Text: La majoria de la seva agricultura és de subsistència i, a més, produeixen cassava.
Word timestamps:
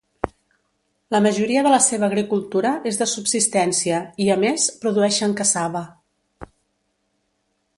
La 1.15 1.19
majoria 1.25 1.63
de 1.67 1.73
la 1.73 1.79
seva 1.87 2.07
agricultura 2.07 2.71
és 2.91 2.97
de 3.01 3.07
subsistència 3.11 4.01
i, 4.25 4.27
a 4.37 4.39
més, 4.45 4.65
produeixen 4.87 5.37
cassava. 5.43 5.85